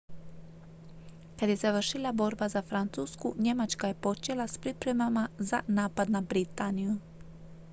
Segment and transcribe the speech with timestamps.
[1.39, 6.97] kad je završila borba za francusku njemačka je počela s pripremama za napad na britaniju